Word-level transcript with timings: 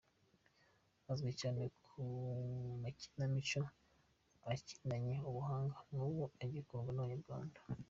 Azwi 1.11 1.31
cyane 1.41 1.63
mu 1.93 2.07
makinamico 2.81 3.61
akinanye 4.51 5.15
ubuhanga 5.29 5.77
n’ubu 5.95 6.23
agikundwa 6.43 6.91
n’Abanyarwanda. 6.93 7.59